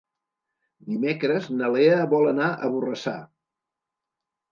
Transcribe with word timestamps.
Dimecres 0.93 1.49
na 1.59 1.69
Lea 1.75 1.99
vol 2.13 2.29
anar 2.31 2.47
a 2.53 2.71
Borrassà. 2.77 3.15